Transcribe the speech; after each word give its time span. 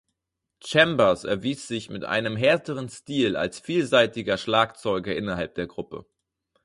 Chambers 0.63 1.25
erwies 1.25 1.67
sich 1.67 1.91
mit 1.91 2.03
einem 2.05 2.35
härteren 2.35 2.89
Stil 2.89 3.35
als 3.37 3.59
vielseitiger 3.59 4.39
Schlagzeuger 4.39 5.15
innerhalb 5.15 5.53
der 5.53 5.67
Gruppe. 5.67 6.07